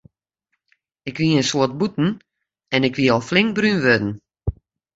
[1.09, 2.09] Ik wie in soad bûten
[2.75, 4.05] en ik wie al flink brún wurden.